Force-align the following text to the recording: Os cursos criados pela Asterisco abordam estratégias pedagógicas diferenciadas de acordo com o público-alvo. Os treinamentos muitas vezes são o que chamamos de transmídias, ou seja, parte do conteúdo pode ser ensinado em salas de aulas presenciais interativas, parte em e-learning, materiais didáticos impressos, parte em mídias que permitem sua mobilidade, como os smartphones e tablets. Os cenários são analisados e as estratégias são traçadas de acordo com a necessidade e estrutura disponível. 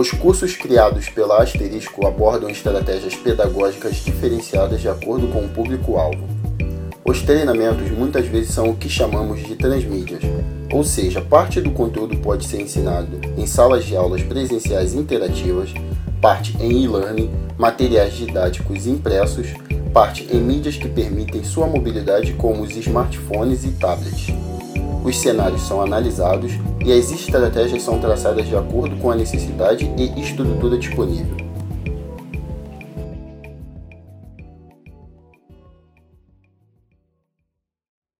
Os 0.00 0.10
cursos 0.12 0.56
criados 0.56 1.10
pela 1.10 1.42
Asterisco 1.42 2.06
abordam 2.06 2.48
estratégias 2.48 3.14
pedagógicas 3.16 3.96
diferenciadas 3.96 4.80
de 4.80 4.88
acordo 4.88 5.28
com 5.28 5.44
o 5.44 5.48
público-alvo. 5.50 6.26
Os 7.04 7.20
treinamentos 7.20 7.90
muitas 7.90 8.26
vezes 8.26 8.54
são 8.54 8.70
o 8.70 8.76
que 8.76 8.88
chamamos 8.88 9.46
de 9.46 9.56
transmídias, 9.56 10.22
ou 10.72 10.82
seja, 10.82 11.20
parte 11.20 11.60
do 11.60 11.72
conteúdo 11.72 12.16
pode 12.16 12.46
ser 12.46 12.62
ensinado 12.62 13.20
em 13.36 13.46
salas 13.46 13.84
de 13.84 13.94
aulas 13.94 14.22
presenciais 14.22 14.94
interativas, 14.94 15.68
parte 16.18 16.56
em 16.58 16.82
e-learning, 16.82 17.30
materiais 17.58 18.14
didáticos 18.14 18.86
impressos, 18.86 19.48
parte 19.92 20.26
em 20.30 20.40
mídias 20.40 20.76
que 20.76 20.88
permitem 20.88 21.42
sua 21.44 21.66
mobilidade, 21.66 22.32
como 22.34 22.62
os 22.62 22.76
smartphones 22.76 23.64
e 23.64 23.72
tablets. 23.72 24.28
Os 25.04 25.18
cenários 25.18 25.62
são 25.62 25.82
analisados 25.82 26.52
e 26.84 26.92
as 26.92 27.10
estratégias 27.10 27.82
são 27.82 27.98
traçadas 27.98 28.46
de 28.46 28.56
acordo 28.56 28.96
com 28.96 29.10
a 29.10 29.16
necessidade 29.16 29.90
e 29.96 30.20
estrutura 30.20 30.78
disponível. 30.78 31.49